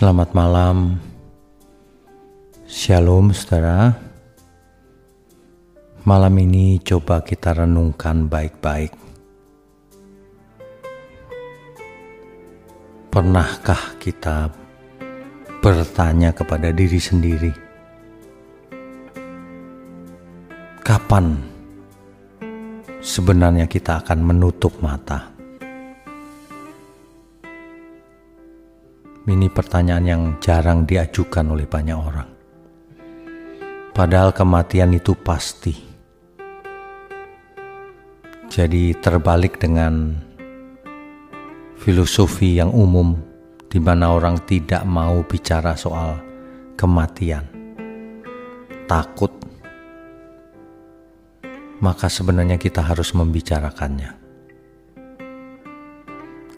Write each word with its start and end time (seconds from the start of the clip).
Selamat 0.00 0.32
malam, 0.32 0.96
Shalom 2.64 3.36
saudara. 3.36 3.92
Malam 6.08 6.40
ini 6.40 6.80
coba 6.80 7.20
kita 7.20 7.52
renungkan 7.52 8.24
baik-baik. 8.24 8.96
Pernahkah 13.12 14.00
kita 14.00 14.48
bertanya 15.60 16.32
kepada 16.32 16.72
diri 16.72 16.96
sendiri, 16.96 17.52
kapan 20.80 21.36
sebenarnya 23.04 23.68
kita 23.68 24.00
akan 24.00 24.32
menutup 24.32 24.80
mata? 24.80 25.39
Ini 29.30 29.46
pertanyaan 29.46 30.06
yang 30.10 30.22
jarang 30.42 30.82
diajukan 30.82 31.54
oleh 31.54 31.62
banyak 31.62 31.94
orang. 31.94 32.26
Padahal 33.94 34.34
kematian 34.34 34.90
itu 34.90 35.14
pasti. 35.14 35.70
Jadi 38.50 38.90
terbalik 38.98 39.62
dengan 39.62 40.18
filosofi 41.78 42.58
yang 42.58 42.74
umum 42.74 43.14
di 43.70 43.78
mana 43.78 44.10
orang 44.10 44.42
tidak 44.50 44.82
mau 44.82 45.22
bicara 45.22 45.78
soal 45.78 46.18
kematian. 46.74 47.46
Takut. 48.90 49.30
Maka 51.78 52.10
sebenarnya 52.10 52.58
kita 52.58 52.82
harus 52.82 53.14
membicarakannya. 53.14 54.10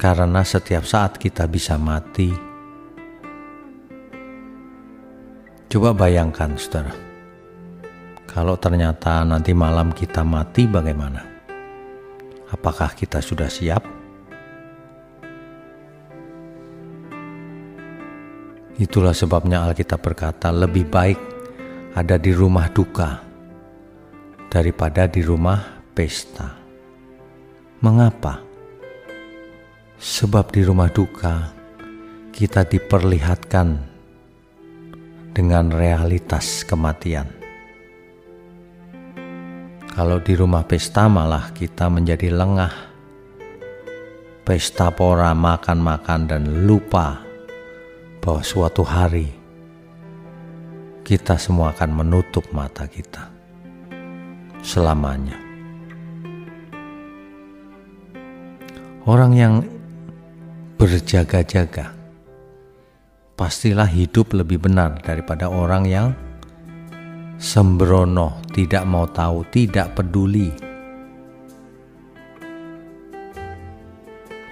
Karena 0.01 0.41
setiap 0.41 0.89
saat 0.89 1.21
kita 1.21 1.45
bisa 1.53 1.77
mati, 1.77 2.52
Coba 5.73 5.97
bayangkan, 5.97 6.53
saudara, 6.61 6.93
kalau 8.29 8.61
ternyata 8.61 9.25
nanti 9.25 9.57
malam 9.57 9.89
kita 9.89 10.21
mati, 10.21 10.69
bagaimana? 10.69 11.25
Apakah 12.53 12.93
kita 12.93 13.25
sudah 13.25 13.49
siap? 13.49 13.81
Itulah 18.77 19.17
sebabnya 19.17 19.65
Alkitab 19.65 20.05
berkata, 20.05 20.53
"Lebih 20.53 20.93
baik 20.93 21.17
ada 21.97 22.21
di 22.21 22.37
rumah 22.37 22.69
duka 22.69 23.25
daripada 24.53 25.09
di 25.09 25.25
rumah 25.25 25.89
pesta." 25.97 26.53
Mengapa? 27.81 28.45
Sebab 29.97 30.53
di 30.53 30.69
rumah 30.69 30.93
duka 30.93 31.49
kita 32.29 32.61
diperlihatkan 32.69 33.92
dengan 35.33 35.73
realitas 35.73 36.65
kematian. 36.69 37.25
Kalau 39.93 40.21
di 40.21 40.33
rumah 40.33 40.65
pesta 40.65 41.09
malah 41.09 41.53
kita 41.53 41.89
menjadi 41.93 42.33
lengah. 42.33 42.93
Pesta 44.43 44.89
pora 44.91 45.37
makan-makan 45.37 46.21
dan 46.27 46.43
lupa 46.65 47.21
bahwa 48.21 48.43
suatu 48.43 48.83
hari 48.83 49.31
kita 51.05 51.37
semua 51.37 51.77
akan 51.77 51.91
menutup 51.93 52.43
mata 52.51 52.89
kita 52.89 53.31
selamanya. 54.65 55.39
Orang 59.07 59.35
yang 59.35 59.63
berjaga-jaga 60.79 62.02
pastilah 63.43 63.91
hidup 63.91 64.39
lebih 64.39 64.63
benar 64.63 65.03
daripada 65.03 65.51
orang 65.51 65.83
yang 65.83 66.15
sembrono, 67.43 68.39
tidak 68.55 68.87
mau 68.87 69.03
tahu, 69.11 69.43
tidak 69.51 69.99
peduli. 69.99 70.55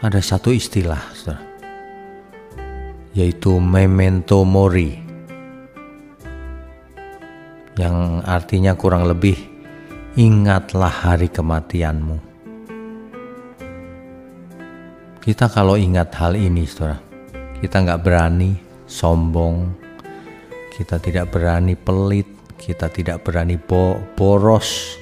Ada 0.03 0.19
satu 0.19 0.51
istilah, 0.51 0.99
yaitu 3.15 3.63
memento 3.63 4.43
mori, 4.43 4.99
yang 7.79 8.27
artinya 8.27 8.75
kurang 8.75 9.07
lebih 9.07 9.39
ingatlah 10.19 10.91
hari 10.91 11.31
kematianmu. 11.31 12.19
Kita 15.23 15.47
kalau 15.47 15.79
ingat 15.79 16.11
hal 16.19 16.35
ini, 16.35 16.67
saudara, 16.67 16.99
kita 17.63 17.87
nggak 17.87 18.03
berani 18.03 18.70
sombong, 18.91 19.71
kita 20.75 20.99
tidak 20.99 21.31
berani 21.31 21.79
pelit, 21.79 22.27
kita 22.59 22.91
tidak 22.91 23.23
berani 23.23 23.55
bo 23.55 23.95
boros. 24.19 24.99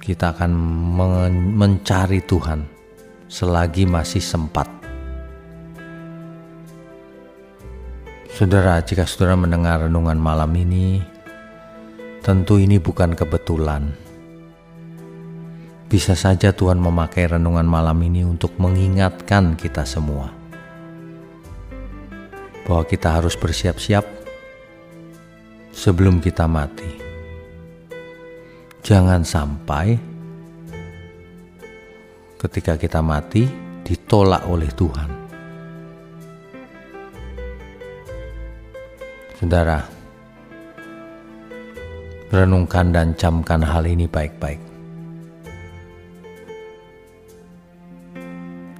Kita 0.00 0.32
akan 0.32 0.50
men 0.96 1.52
mencari 1.52 2.24
Tuhan 2.24 2.64
selagi 3.28 3.84
masih 3.84 4.24
sempat. 4.24 4.64
Saudara, 8.32 8.80
jika 8.80 9.04
saudara 9.04 9.36
mendengar 9.36 9.84
renungan 9.84 10.16
malam 10.16 10.48
ini, 10.56 11.02
tentu 12.24 12.56
ini 12.56 12.80
bukan 12.80 13.12
kebetulan. 13.12 13.92
Bisa 15.92 16.16
saja 16.16 16.54
Tuhan 16.56 16.80
memakai 16.80 17.36
renungan 17.36 17.66
malam 17.68 17.98
ini 18.00 18.24
untuk 18.24 18.54
mengingatkan 18.56 19.58
kita 19.58 19.82
semua 19.82 20.37
bahwa 22.68 22.84
kita 22.84 23.16
harus 23.16 23.32
bersiap-siap 23.32 24.04
sebelum 25.72 26.20
kita 26.20 26.44
mati. 26.44 27.00
Jangan 28.84 29.24
sampai 29.24 29.96
ketika 32.36 32.76
kita 32.76 33.00
mati 33.00 33.48
ditolak 33.88 34.44
oleh 34.44 34.68
Tuhan. 34.76 35.10
Saudara, 39.40 39.80
renungkan 42.28 42.92
dan 42.92 43.16
camkan 43.16 43.64
hal 43.64 43.88
ini 43.88 44.04
baik-baik. 44.04 44.60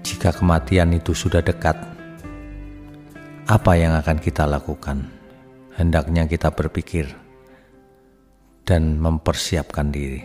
Jika 0.02 0.34
kematian 0.34 0.92
itu 0.98 1.14
sudah 1.14 1.38
dekat, 1.38 1.97
apa 3.48 3.80
yang 3.80 3.96
akan 3.96 4.20
kita 4.20 4.44
lakukan? 4.44 5.08
Hendaknya 5.72 6.28
kita 6.28 6.52
berpikir 6.52 7.08
dan 8.68 9.00
mempersiapkan 9.00 9.88
diri. 9.88 10.20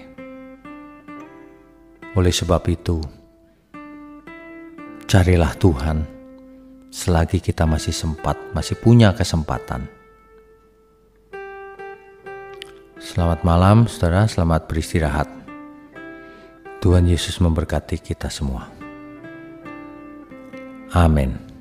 Oleh 2.19 2.35
sebab 2.35 2.59
itu, 2.67 2.99
carilah 5.07 5.55
Tuhan 5.55 6.03
selagi 6.91 7.39
kita 7.39 7.63
masih 7.63 7.95
sempat, 7.95 8.35
masih 8.51 8.75
punya 8.83 9.15
kesempatan. 9.15 9.87
Selamat 12.99 13.39
malam, 13.47 13.87
saudara. 13.87 14.27
Selamat 14.27 14.67
beristirahat. 14.67 15.31
Tuhan 16.83 17.07
Yesus 17.07 17.39
memberkati 17.39 18.03
kita 18.03 18.27
semua. 18.27 18.67
Amin. 20.91 21.52